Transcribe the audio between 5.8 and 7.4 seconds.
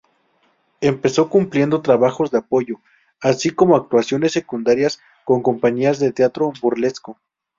de teatro burlesco.